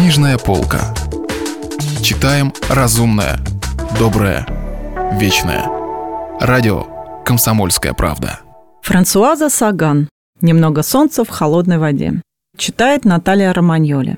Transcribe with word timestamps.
Книжная 0.00 0.38
полка. 0.38 0.94
Читаем 2.02 2.54
разумное, 2.70 3.38
доброе, 3.98 4.46
вечное. 5.20 5.66
Радио 6.40 6.86
«Комсомольская 7.22 7.92
правда». 7.92 8.40
Франсуаза 8.80 9.50
Саган. 9.50 10.08
«Немного 10.40 10.82
солнца 10.82 11.22
в 11.22 11.28
холодной 11.28 11.76
воде». 11.76 12.22
Читает 12.56 13.04
Наталья 13.04 13.52
Романьоли. 13.52 14.16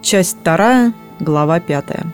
Часть 0.00 0.38
вторая, 0.40 0.94
глава 1.20 1.60
пятая. 1.60 2.06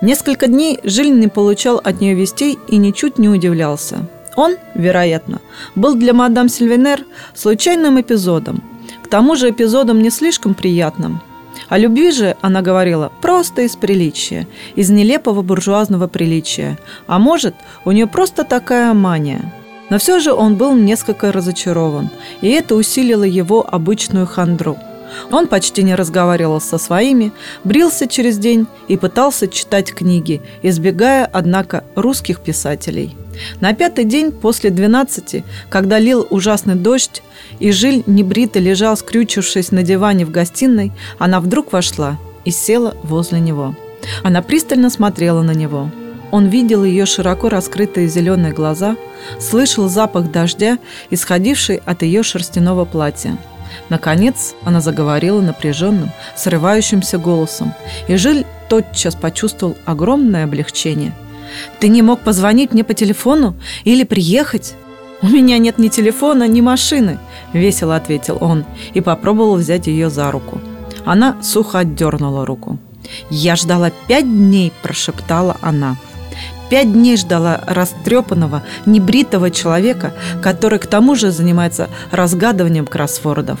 Несколько 0.00 0.46
дней 0.46 0.80
Жиль 0.84 1.20
не 1.20 1.28
получал 1.28 1.82
от 1.84 2.00
нее 2.00 2.14
вестей 2.14 2.58
и 2.68 2.78
ничуть 2.78 3.18
не 3.18 3.28
удивлялся. 3.28 4.08
Он, 4.36 4.56
вероятно, 4.74 5.42
был 5.74 5.96
для 5.96 6.14
мадам 6.14 6.48
Сильвенер 6.48 7.04
случайным 7.34 8.00
эпизодом. 8.00 8.62
К 9.04 9.08
тому 9.08 9.36
же 9.36 9.50
эпизодом 9.50 10.02
не 10.02 10.08
слишком 10.08 10.54
приятным. 10.54 11.20
О 11.68 11.78
любви 11.78 12.10
же 12.10 12.36
она 12.40 12.62
говорила 12.62 13.12
просто 13.20 13.62
из 13.62 13.76
приличия, 13.76 14.46
из 14.74 14.90
нелепого 14.90 15.42
буржуазного 15.42 16.08
приличия. 16.08 16.78
А 17.06 17.18
может, 17.18 17.54
у 17.84 17.92
нее 17.92 18.06
просто 18.06 18.44
такая 18.44 18.94
мания. 18.94 19.52
Но 19.90 19.98
все 19.98 20.18
же 20.18 20.32
он 20.32 20.56
был 20.56 20.74
несколько 20.74 21.32
разочарован, 21.32 22.10
и 22.42 22.48
это 22.48 22.74
усилило 22.74 23.24
его 23.24 23.66
обычную 23.66 24.26
хандру– 24.26 24.76
он 25.30 25.46
почти 25.46 25.82
не 25.82 25.94
разговаривал 25.94 26.60
со 26.60 26.78
своими, 26.78 27.32
брился 27.64 28.06
через 28.06 28.38
день 28.38 28.66
и 28.88 28.96
пытался 28.96 29.48
читать 29.48 29.92
книги, 29.92 30.40
избегая, 30.62 31.28
однако, 31.30 31.84
русских 31.94 32.40
писателей. 32.40 33.16
На 33.60 33.72
пятый 33.72 34.04
день 34.04 34.32
после 34.32 34.70
двенадцати, 34.70 35.44
когда 35.68 35.98
лил 35.98 36.26
ужасный 36.30 36.74
дождь, 36.74 37.22
и 37.60 37.70
Жиль 37.70 38.02
небрито 38.06 38.58
лежал, 38.58 38.96
скрючившись 38.96 39.70
на 39.70 39.82
диване 39.82 40.24
в 40.24 40.30
гостиной, 40.30 40.92
она 41.18 41.40
вдруг 41.40 41.72
вошла 41.72 42.18
и 42.44 42.50
села 42.50 42.96
возле 43.02 43.40
него. 43.40 43.74
Она 44.22 44.42
пристально 44.42 44.90
смотрела 44.90 45.42
на 45.42 45.52
него. 45.52 45.90
Он 46.30 46.48
видел 46.48 46.84
ее 46.84 47.06
широко 47.06 47.48
раскрытые 47.48 48.08
зеленые 48.08 48.52
глаза, 48.52 48.96
слышал 49.40 49.88
запах 49.88 50.30
дождя, 50.30 50.78
исходивший 51.10 51.80
от 51.84 52.02
ее 52.02 52.22
шерстяного 52.22 52.84
платья. 52.84 53.38
Наконец 53.88 54.54
она 54.64 54.80
заговорила 54.80 55.40
напряженным, 55.40 56.10
срывающимся 56.36 57.18
голосом, 57.18 57.74
и 58.08 58.16
Жиль 58.16 58.44
тотчас 58.68 59.14
почувствовал 59.14 59.76
огромное 59.84 60.44
облегчение. 60.44 61.12
«Ты 61.80 61.88
не 61.88 62.02
мог 62.02 62.20
позвонить 62.20 62.72
мне 62.72 62.84
по 62.84 62.94
телефону 62.94 63.56
или 63.84 64.04
приехать?» 64.04 64.74
«У 65.20 65.26
меня 65.26 65.58
нет 65.58 65.78
ни 65.78 65.88
телефона, 65.88 66.46
ни 66.46 66.60
машины»,– 66.60 67.18
весело 67.52 67.96
ответил 67.96 68.38
он 68.40 68.64
и 68.94 69.00
попробовал 69.00 69.56
взять 69.56 69.88
ее 69.88 70.10
за 70.10 70.30
руку. 70.30 70.60
Она 71.04 71.42
сухо 71.42 71.80
отдернула 71.80 72.46
руку. 72.46 72.78
«Я 73.30 73.56
ждала 73.56 73.90
пять 74.06 74.26
дней»,– 74.26 74.72
прошептала 74.82 75.56
она. 75.60 75.96
Пять 76.70 76.92
дней 76.92 77.16
ждала 77.16 77.62
растрепанного, 77.66 78.62
небритого 78.84 79.50
человека, 79.50 80.12
который 80.42 80.78
к 80.78 80.86
тому 80.86 81.14
же 81.14 81.30
занимается 81.30 81.88
разгадыванием 82.10 82.86
кроссвордов. 82.86 83.58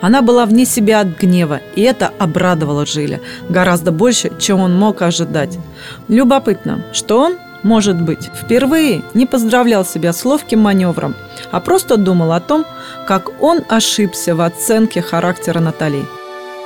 Она 0.00 0.22
была 0.22 0.46
вне 0.46 0.64
себя 0.64 1.00
от 1.00 1.08
гнева, 1.08 1.60
и 1.74 1.82
это 1.82 2.12
обрадовало 2.18 2.86
Жиля 2.86 3.20
гораздо 3.48 3.90
больше, 3.90 4.30
чем 4.38 4.60
он 4.60 4.76
мог 4.76 5.02
ожидать. 5.02 5.58
Любопытно, 6.06 6.84
что 6.92 7.20
он, 7.20 7.36
может 7.64 8.00
быть, 8.00 8.30
впервые 8.34 9.02
не 9.14 9.26
поздравлял 9.26 9.84
себя 9.84 10.12
с 10.12 10.24
ловким 10.24 10.60
маневром, 10.60 11.16
а 11.50 11.60
просто 11.60 11.96
думал 11.96 12.32
о 12.32 12.40
том, 12.40 12.64
как 13.06 13.42
он 13.42 13.62
ошибся 13.68 14.36
в 14.36 14.40
оценке 14.40 15.02
характера 15.02 15.58
Натали. 15.58 16.04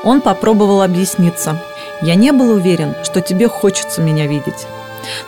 Он 0.05 0.21
попробовал 0.21 0.83
объясниться. 0.83 1.59
«Я 2.03 2.17
не 2.17 2.33
был 2.33 2.51
уверен, 2.51 2.95
что 3.03 3.21
тебе 3.21 3.49
хочется 3.49 4.03
меня 4.03 4.27
видеть». 4.27 4.67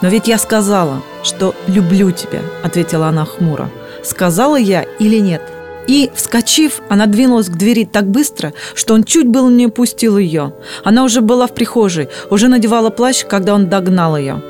«Но 0.00 0.08
ведь 0.08 0.28
я 0.28 0.38
сказала, 0.38 1.02
что 1.22 1.54
люблю 1.66 2.10
тебя»,— 2.10 2.40
ответила 2.62 3.08
она 3.08 3.24
хмуро. 3.24 3.70
«Сказала 4.02 4.56
я 4.56 4.82
или 4.98 5.18
нет?» 5.18 5.42
И, 5.86 6.10
вскочив, 6.14 6.80
она 6.88 7.06
двинулась 7.06 7.48
к 7.48 7.56
двери 7.56 7.84
так 7.84 8.06
быстро, 8.06 8.54
что 8.74 8.94
он 8.94 9.04
чуть 9.04 9.28
было 9.28 9.50
не 9.50 9.66
упустил 9.66 10.16
ее. 10.16 10.54
Она 10.82 11.04
уже 11.04 11.20
была 11.20 11.46
в 11.46 11.54
прихожей, 11.54 12.08
уже 12.30 12.48
надевала 12.48 12.90
плащ, 12.90 13.24
когда 13.24 13.54
он 13.54 13.68
догнал 13.68 14.16
ее. 14.16 14.42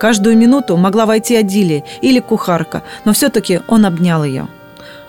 Каждую 0.00 0.38
минуту 0.38 0.78
могла 0.78 1.04
войти 1.04 1.36
Адилия 1.36 1.84
или 2.00 2.20
кухарка, 2.20 2.82
но 3.04 3.12
все-таки 3.12 3.60
он 3.68 3.84
обнял 3.84 4.24
ее. 4.24 4.48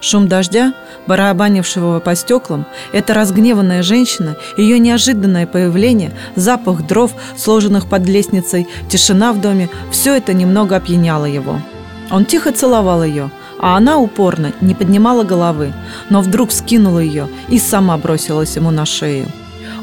Шум 0.01 0.28
дождя, 0.28 0.73
барабанившего 1.07 2.00
по 2.00 2.16
стеклам, 2.16 2.66
эта 2.91 3.13
разгневанная 3.13 3.84
женщина, 3.84 4.35
ее 4.57 4.79
неожиданное 4.79 5.47
появление, 5.47 6.12
запах 6.35 6.85
дров, 6.88 7.12
сложенных 7.38 7.88
под 7.88 8.06
лестницей, 8.07 8.67
тишина 8.89 9.31
в 9.31 9.39
доме– 9.39 9.69
все 9.91 10.16
это 10.16 10.34
немного 10.34 10.75
опьяняло 10.75 11.25
его. 11.25 11.62
Он 12.09 12.25
тихо 12.25 12.51
целовал 12.51 13.03
ее– 13.03 13.29
а 13.62 13.78
она 13.78 14.00
упорно 14.00 14.53
не 14.59 14.73
поднимала 14.73 15.23
головы, 15.23 15.72
но 16.09 16.22
вдруг 16.22 16.51
скинула 16.51 16.97
ее 16.97 17.29
и 17.47 17.59
сама 17.59 17.95
бросилась 17.95 18.56
ему 18.56 18.72
на 18.72 18.85
шею. 18.85 19.28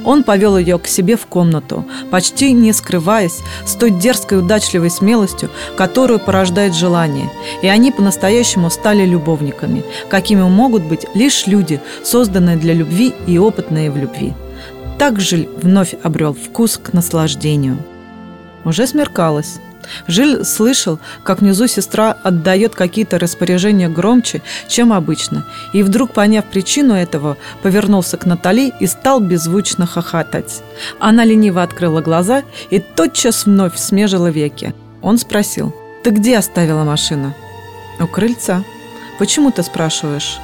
Он 0.09 0.23
повел 0.23 0.57
ее 0.57 0.79
к 0.79 0.87
себе 0.87 1.19
в 1.19 1.27
комнату, 1.27 1.85
почти 2.11 2.53
не 2.53 2.73
скрываясь, 2.73 3.41
с 3.67 3.75
той 3.75 3.91
дерзкой 3.91 4.39
удачливой 4.39 4.91
смелостью, 4.91 5.51
которую 5.77 6.19
порождает 6.19 6.75
желание. 6.75 7.31
И 7.61 7.67
они 7.67 7.93
по-настоящему 7.93 8.71
стали 8.71 9.05
любовниками, 9.05 9.85
какими 10.09 10.41
могут 10.41 10.83
быть 10.83 11.05
лишь 11.13 11.47
люди, 11.47 11.83
созданные 12.03 12.57
для 12.57 12.73
любви 12.73 13.13
и 13.27 13.37
опытные 13.37 13.91
в 13.91 13.99
любви. 13.99 14.33
Так 14.99 15.21
Жиль 15.21 15.47
вновь 15.61 15.95
обрел 16.03 16.33
вкус 16.33 16.81
к 16.83 16.95
наслаждению. 16.95 17.77
Уже 18.65 18.87
смеркалось. 18.87 19.61
Жиль 20.07 20.45
слышал, 20.45 20.99
как 21.23 21.41
внизу 21.41 21.67
сестра 21.67 22.17
отдает 22.23 22.75
какие-то 22.75 23.19
распоряжения 23.19 23.89
громче, 23.89 24.43
чем 24.69 24.93
обычно, 24.93 25.45
и 25.73 25.83
вдруг, 25.83 26.13
поняв 26.13 26.45
причину 26.45 26.95
этого, 26.95 27.37
повернулся 27.63 28.17
к 28.17 28.27
Натали 28.27 28.73
и 28.81 28.87
стал 28.87 29.21
беззвучно 29.21 29.87
хохотать. 29.87 30.63
Она 30.99 31.25
лениво 31.25 31.63
открыла 31.63 32.01
глаза 32.01 32.43
и 32.71 32.79
тотчас 32.79 33.47
вновь 33.47 33.77
смежила 33.77 34.29
веки. 34.29 34.75
Он 35.03 35.19
спросил, 35.19 35.75
«Ты 36.03 36.11
где 36.11 36.39
оставила 36.39 36.85
машину?» 36.85 37.35
«У 38.01 38.07
крыльца». 38.07 38.63
«Почему 39.19 39.51
ты 39.51 39.65
спрашиваешь?» 39.65 40.39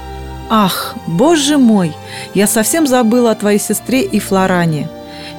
«Ах, 0.51 0.95
боже 1.07 1.59
мой! 1.59 1.95
Я 2.35 2.47
совсем 2.47 2.87
забыла 2.87 3.31
о 3.31 3.35
твоей 3.35 3.61
сестре 3.61 4.03
и 4.03 4.19
Флоране. 4.19 4.89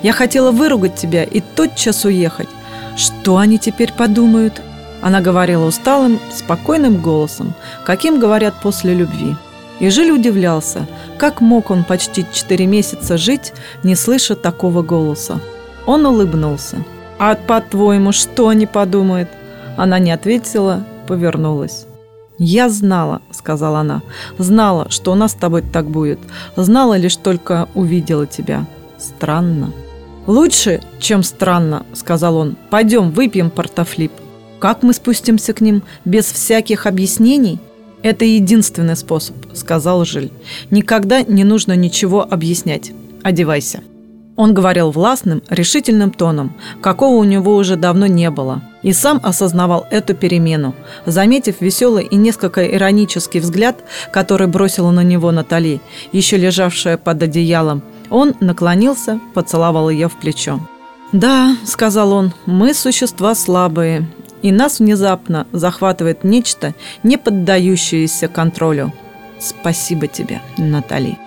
Я 0.03 0.13
хотела 0.13 0.51
выругать 0.51 0.95
тебя 0.95 1.23
и 1.23 1.41
тотчас 1.41 2.05
уехать. 2.05 2.47
Что 2.95 3.37
они 3.37 3.59
теперь 3.59 3.91
подумают? 3.91 4.61
Она 5.01 5.21
говорила 5.21 5.65
усталым, 5.65 6.19
спокойным 6.31 7.01
голосом, 7.01 7.53
каким 7.85 8.19
говорят 8.19 8.55
после 8.61 8.93
любви. 8.93 9.35
И 9.79 9.89
Жиль 9.89 10.11
удивлялся, 10.11 10.87
как 11.17 11.41
мог 11.41 11.69
он 11.69 11.83
почти 11.83 12.25
четыре 12.31 12.65
месяца 12.65 13.17
жить, 13.17 13.53
не 13.83 13.95
слыша 13.95 14.35
такого 14.35 14.81
голоса. 14.81 15.39
Он 15.85 16.05
улыбнулся. 16.05 16.77
«А 17.19 17.35
по-твоему, 17.35 18.11
что 18.11 18.49
они 18.49 18.65
подумают?» 18.65 19.29
Она 19.77 19.99
не 19.99 20.11
ответила, 20.11 20.83
повернулась. 21.07 21.85
«Я 22.37 22.69
знала»,— 22.69 23.21
сказала 23.31 23.79
она,— 23.79 24.01
«знала, 24.37 24.89
что 24.89 25.11
у 25.11 25.15
нас 25.15 25.31
с 25.31 25.35
тобой 25.35 25.61
так 25.61 25.85
будет. 25.89 26.19
Знала 26.55 26.97
лишь 26.97 27.15
только 27.15 27.69
увидела 27.73 28.25
тебя. 28.25 28.65
Странно». 28.97 29.71
«Лучше, 30.27 30.81
чем 30.99 31.23
странно»,— 31.23 31.85
сказал 31.93 32.37
он. 32.37 32.57
«Пойдем, 32.69 33.11
выпьем 33.11 33.49
портофлип». 33.51 34.11
«Как 34.59 34.81
мы 34.81 34.93
спустимся 34.93 35.53
к 35.53 35.61
ним? 35.61 35.83
Без 36.03 36.25
всяких 36.25 36.87
объяснений?» 36.87 37.59
«Это 38.01 38.25
единственный 38.25 38.95
способ»,— 38.95 39.35
сказал 39.53 40.05
Жиль. 40.05 40.31
«Никогда 40.71 41.21
не 41.21 41.43
нужно 41.43 41.75
ничего 41.75 42.21
объяснять. 42.23 42.91
Одевайся». 43.23 43.81
Он 44.35 44.53
говорил 44.53 44.91
властным, 44.91 45.41
решительным 45.49 46.11
тоном, 46.11 46.55
какого 46.81 47.15
у 47.15 47.23
него 47.23 47.55
уже 47.55 47.77
давно 47.77 48.05
не 48.07 48.29
было, 48.29 48.61
и 48.81 48.91
сам 48.91 49.21
осознавал 49.23 49.87
эту 49.91 50.13
перемену. 50.13 50.75
Заметив 51.05 51.61
веселый 51.61 52.05
и 52.05 52.15
несколько 52.17 52.65
иронический 52.65 53.39
взгляд, 53.39 53.83
который 54.11 54.47
бросила 54.47 54.91
на 54.91 55.03
него 55.03 55.31
Натали, 55.31 55.79
еще 56.11 56.35
лежавшая 56.35 56.97
под 56.97 57.23
одеялом, 57.23 57.81
он 58.09 58.35
наклонился, 58.41 59.19
поцеловал 59.33 59.89
ее 59.89 60.09
в 60.09 60.17
плечо. 60.17 60.59
«Да»,— 61.13 61.55
сказал 61.65 62.11
он,— 62.11 62.33
«мы 62.45 62.73
существа 62.73 63.35
слабые, 63.35 64.07
и 64.41 64.51
нас 64.51 64.79
внезапно 64.79 65.47
захватывает 65.53 66.25
нечто, 66.25 66.73
не 67.03 67.17
поддающееся 67.17 68.27
контролю. 68.27 68.91
Спасибо 69.39 70.07
тебе, 70.07 70.41
Натали». 70.57 71.17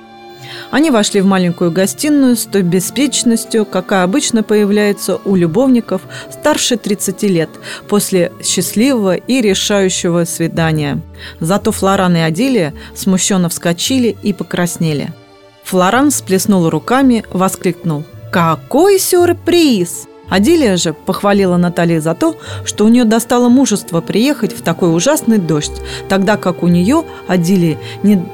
Они 0.70 0.90
вошли 0.90 1.20
в 1.20 1.26
маленькую 1.26 1.70
гостиную 1.70 2.36
с 2.36 2.44
той 2.44 2.62
беспечностью, 2.62 3.64
какая 3.64 4.04
обычно 4.04 4.42
появляется 4.42 5.16
у 5.24 5.36
любовников 5.36 6.02
старше 6.30 6.76
30 6.76 7.22
лет 7.24 7.50
после 7.88 8.32
счастливого 8.42 9.14
и 9.14 9.40
решающего 9.40 10.24
свидания. 10.24 11.00
Зато 11.40 11.72
Флоран 11.72 12.16
и 12.16 12.20
Адилия 12.20 12.74
смущенно 12.94 13.48
вскочили 13.48 14.16
и 14.22 14.32
покраснели– 14.32 15.12
Флоран 15.68 16.10
сплеснул 16.10 16.70
руками, 16.70 17.24
воскликнул. 17.30 18.02
Какой 18.32 18.98
сюрприз! 18.98 20.06
Адилия 20.30 20.78
же 20.78 20.94
похвалила 20.94 21.58
Натали 21.58 21.98
за 21.98 22.14
то, 22.14 22.36
что 22.64 22.86
у 22.86 22.88
нее 22.88 23.04
достало 23.04 23.50
мужество 23.50 24.00
приехать 24.00 24.54
в 24.54 24.62
такой 24.62 24.94
ужасный 24.94 25.36
дождь, 25.36 25.82
тогда 26.08 26.38
как 26.38 26.62
у 26.62 26.68
нее, 26.68 27.04
Адилии, 27.26 27.78
не, 28.02 28.24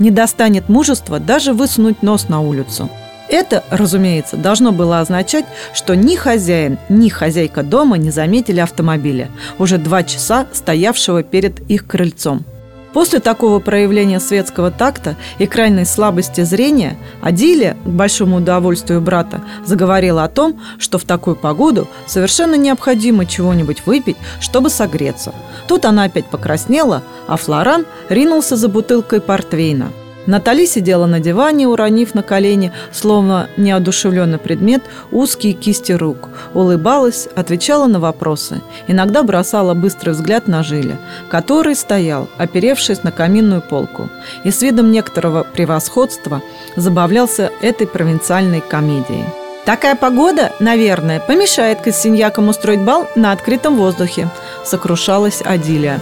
не 0.00 0.10
достанет 0.10 0.68
мужества 0.68 1.20
даже 1.20 1.52
высунуть 1.52 2.02
нос 2.02 2.28
на 2.28 2.40
улицу. 2.40 2.90
Это, 3.28 3.62
разумеется, 3.70 4.36
должно 4.36 4.72
было 4.72 4.98
означать, 4.98 5.44
что 5.72 5.94
ни 5.94 6.16
хозяин, 6.16 6.78
ни 6.88 7.08
хозяйка 7.08 7.62
дома 7.62 7.96
не 7.96 8.10
заметили 8.10 8.58
автомобиля, 8.58 9.28
уже 9.56 9.78
два 9.78 10.02
часа 10.02 10.48
стоявшего 10.52 11.22
перед 11.22 11.60
их 11.70 11.86
крыльцом. 11.86 12.44
После 12.92 13.20
такого 13.20 13.60
проявления 13.60 14.18
светского 14.18 14.70
такта 14.70 15.16
и 15.38 15.46
крайней 15.46 15.84
слабости 15.84 16.42
зрения 16.42 16.98
Адилия, 17.22 17.76
к 17.84 17.88
большому 17.88 18.36
удовольствию 18.36 19.00
брата, 19.00 19.42
заговорила 19.64 20.24
о 20.24 20.28
том, 20.28 20.60
что 20.78 20.98
в 20.98 21.04
такую 21.04 21.36
погоду 21.36 21.88
совершенно 22.06 22.56
необходимо 22.56 23.26
чего-нибудь 23.26 23.86
выпить, 23.86 24.16
чтобы 24.40 24.70
согреться. 24.70 25.32
Тут 25.68 25.84
она 25.84 26.04
опять 26.04 26.26
покраснела, 26.26 27.02
а 27.28 27.36
Флоран 27.36 27.86
ринулся 28.08 28.56
за 28.56 28.68
бутылкой 28.68 29.20
портвейна– 29.20 29.92
Натали 30.26 30.66
сидела 30.66 31.06
на 31.06 31.18
диване, 31.18 31.66
уронив 31.66 32.14
на 32.14 32.22
колени, 32.22 32.72
словно 32.92 33.48
неодушевленный 33.56 34.38
предмет, 34.38 34.82
узкие 35.10 35.54
кисти 35.54 35.92
рук. 35.92 36.28
Улыбалась, 36.54 37.28
отвечала 37.34 37.86
на 37.86 38.00
вопросы. 38.00 38.60
Иногда 38.86 39.22
бросала 39.22 39.74
быстрый 39.74 40.10
взгляд 40.10 40.46
на 40.46 40.62
Жиля, 40.62 40.98
который 41.30 41.74
стоял, 41.74 42.28
оперевшись 42.38 43.02
на 43.02 43.12
каминную 43.12 43.62
полку. 43.62 44.08
И 44.44 44.50
с 44.50 44.62
видом 44.62 44.90
некоторого 44.90 45.44
превосходства 45.44 46.42
забавлялся 46.76 47.50
этой 47.62 47.86
провинциальной 47.86 48.60
комедией. 48.60 49.24
«Такая 49.64 49.94
погода, 49.94 50.52
наверное, 50.58 51.20
помешает 51.20 51.80
кассиньякам 51.80 52.48
устроить 52.48 52.82
бал 52.82 53.06
на 53.14 53.32
открытом 53.32 53.76
воздухе»,– 53.76 54.28
сокрушалась 54.64 55.42
Адилия. 55.42 56.00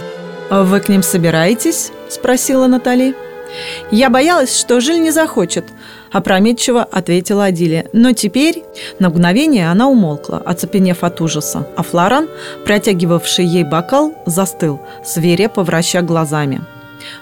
«Вы 0.49 0.79
к 0.79 0.89
ним 0.89 1.03
собираетесь?»– 1.03 1.91
спросила 2.09 2.67
Натали. 2.67 3.15
«Я 3.91 4.09
боялась, 4.09 4.57
что 4.57 4.79
Жиль 4.79 5.01
не 5.01 5.11
захочет»,– 5.11 5.65
опрометчиво 6.11 6.83
ответила 6.83 7.45
Адилия. 7.45 7.87
Но 7.93 8.13
теперь 8.13 8.63
на 8.99 9.09
мгновение 9.09 9.69
она 9.69 9.87
умолкла, 9.87 10.37
оцепенев 10.37 11.03
от 11.03 11.21
ужаса, 11.21 11.67
а 11.75 11.83
Флоран, 11.83 12.27
протягивавший 12.65 13.45
ей 13.45 13.63
бокал, 13.63 14.13
застыл, 14.25 14.79
свирепо 15.03 15.63
враща 15.63 16.01
глазами. 16.01 16.61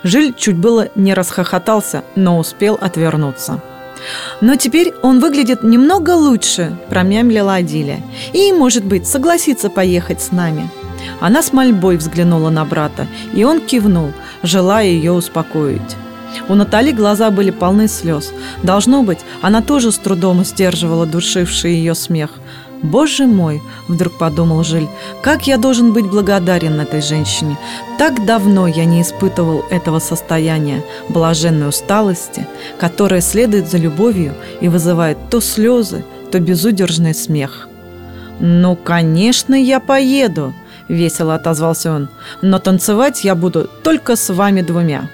Жиль 0.03 0.33
чуть 0.38 0.57
было 0.57 0.89
не 0.95 1.13
расхохотался, 1.13 2.03
но 2.15 2.39
успел 2.39 2.77
отвернуться. 2.79 3.62
«Но 4.41 4.56
теперь 4.56 4.94
он 5.01 5.19
выглядит 5.19 5.63
немного 5.63 6.12
лучше»,– 6.12 6.77
промямлила 6.89 7.56
Адилия. 7.56 8.01
«И, 8.33 8.51
может 8.51 8.83
быть, 8.83 9.07
согласится 9.07 9.69
поехать 9.69 10.21
с 10.21 10.31
нами». 10.31 10.69
Она 11.19 11.41
с 11.41 11.53
мольбой 11.53 11.97
взглянула 11.97 12.50
на 12.50 12.65
брата, 12.65 13.07
и 13.33 13.44
он 13.44 13.62
кивнул, 13.62 14.13
желая 14.44 14.85
ее 14.85 15.13
успокоить. 15.13 15.95
У 16.50 16.56
Натали 16.56 16.91
глаза 16.91 17.31
были 17.31 17.51
полны 17.51 17.88
слез. 17.88 18.31
Должно 18.63 19.03
быть, 19.03 19.19
она 19.41 19.62
тоже 19.62 19.91
с 19.91 19.97
трудом 19.97 20.44
сдерживала 20.45 21.06
душивший 21.06 21.74
ее 21.74 21.95
смех. 21.95 22.31
«Боже 22.83 23.25
мой!»– 23.25 23.62
вдруг 23.88 24.18
подумал 24.18 24.63
Жиль. 24.63 24.88
«Как 25.24 25.47
я 25.47 25.57
должен 25.57 25.94
быть 25.94 26.06
благодарен 26.06 26.79
этой 26.79 27.01
женщине! 27.01 27.57
Так 27.97 28.25
давно 28.25 28.68
я 28.68 28.85
не 28.85 29.01
испытывал 29.01 29.65
этого 29.71 30.00
состояния, 30.00 30.83
блаженной 31.09 31.69
усталости, 31.69 32.47
которая 32.77 33.21
следует 33.21 33.68
за 33.68 33.77
любовью 33.77 34.35
и 34.62 34.69
вызывает 34.69 35.18
то 35.29 35.41
слезы, 35.41 36.06
то 36.31 36.39
безудержный 36.39 37.15
смех». 37.15 37.68
«Ну, 38.39 38.75
конечно, 38.75 39.56
я 39.56 39.79
поеду!»– 39.79 40.53
весело 40.88 41.33
отозвался 41.33 41.91
он. 41.91 42.09
«Но 42.44 42.59
танцевать 42.59 43.24
я 43.24 43.33
буду 43.33 43.68
только 43.83 44.15
с 44.15 44.31
вами 44.31 44.62
двумя». 44.62 45.09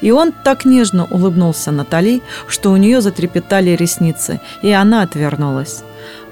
И 0.00 0.10
он 0.10 0.32
так 0.32 0.64
нежно 0.64 1.06
улыбнулся 1.06 1.70
Натали, 1.70 2.22
что 2.46 2.70
у 2.70 2.76
нее 2.76 3.00
затрепетали 3.00 3.70
ресницы, 3.70 4.40
и 4.62 4.70
она 4.70 5.02
отвернулась. 5.02 5.82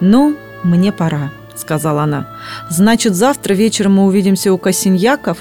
«Ну, 0.01 0.37
мне 0.63 0.93
пора»,— 0.93 1.31
сказала 1.55 2.03
она. 2.03 2.27
«Значит, 2.69 3.15
завтра 3.15 3.55
вечером 3.55 3.95
мы 3.95 4.05
увидимся 4.05 4.53
у 4.53 4.59
Косиньяков?» 4.59 5.39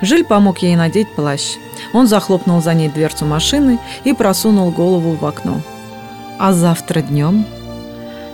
Жиль 0.00 0.24
помог 0.24 0.58
ей 0.58 0.76
надеть 0.76 1.14
плащ. 1.14 1.56
Он 1.92 2.06
захлопнул 2.06 2.62
за 2.62 2.74
ней 2.74 2.88
дверцу 2.88 3.26
машины 3.26 3.78
и 4.04 4.12
просунул 4.12 4.70
голову 4.70 5.12
в 5.12 5.24
окно. 5.24 5.60
«А 6.38 6.52
завтра 6.52 7.00
днем?» 7.00 7.46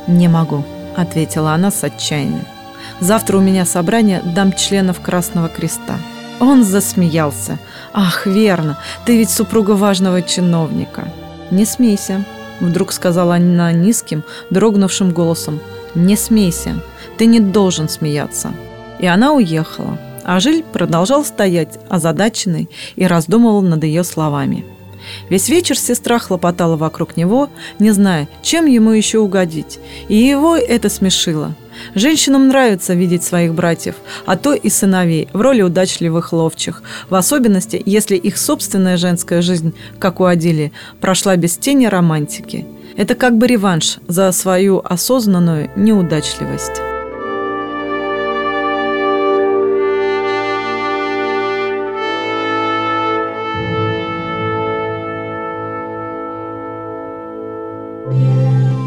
«Не 0.07 0.29
могу»,— 0.29 0.65
ответила 0.97 1.53
она 1.53 1.71
с 1.71 1.83
отчаянием. 1.85 2.47
«Завтра 3.01 3.39
у 3.39 3.41
меня 3.41 3.65
собрание 3.65 4.23
дам 4.25 4.53
членов 4.53 5.01
Красного 5.01 5.49
Креста». 5.49 5.99
Он 6.43 6.65
засмеялся. 6.65 7.61
«Ах, 7.93 8.27
верно, 8.27 8.77
ты 9.07 9.17
ведь 9.17 9.31
супруга 9.31 9.71
важного 9.77 10.23
чиновника». 10.23 11.07
«Не 11.53 11.65
смейся»,— 11.65 12.25
вдруг 12.61 12.91
сказала 12.91 13.37
она 13.37 13.71
низким, 13.71 14.25
дрогнувшим 14.51 15.13
голосом. 15.13 15.61
«Не 15.95 16.17
смейся, 16.17 16.83
ты 17.17 17.27
не 17.27 17.39
должен 17.39 17.89
смеяться». 17.89 18.51
И 18.99 19.07
она 19.07 19.35
уехала. 19.35 20.01
А 20.25 20.41
Жиль 20.41 20.65
продолжал 20.65 21.25
стоять, 21.25 21.79
озадаченный, 21.89 22.69
и 22.97 23.07
раздумывал 23.07 23.63
над 23.63 23.85
ее 23.85 24.03
словами. 24.03 24.65
Весь 25.29 25.49
вечер 25.49 25.79
сестра 25.79 26.19
хлопотала 26.19 26.77
вокруг 26.77 27.17
него, 27.17 27.51
не 27.79 27.93
зная, 27.93 28.27
чем 28.43 28.67
ему 28.67 28.91
еще 28.91 29.21
угодить, 29.21 29.79
и 30.09 30.17
его 30.17 30.57
это 30.57 30.89
смешило. 30.89 31.55
Женщинам 31.95 32.49
нравится 32.49 32.95
видеть 32.95 33.23
своих 33.23 33.55
братьев, 33.55 33.97
а 34.27 34.37
то 34.37 34.55
и 34.55 34.69
сыновей, 34.69 35.29
в 35.33 35.41
роли 35.41 35.63
удачливых 35.63 36.33
ловчих, 36.33 36.83
в 37.09 37.15
особенности, 37.15 37.83
если 37.85 38.17
их 38.17 38.39
собственная 38.39 38.97
женская 38.97 39.43
жизнь, 39.43 39.75
как 39.99 40.21
у 40.21 40.25
Адили, 40.25 40.73
прошла 41.01 41.37
без 41.37 41.57
тени 41.57 41.87
романтики. 41.87 42.67
Это 42.97 43.15
как 43.15 43.39
бы 43.39 43.47
реванш 43.47 43.99
за 44.07 44.31
свою 44.33 44.83
осознанную 44.85 45.71
неудачливость. 45.77 46.92